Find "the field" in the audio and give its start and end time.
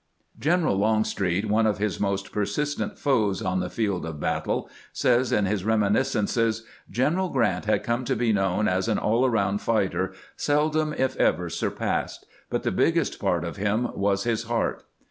3.59-4.03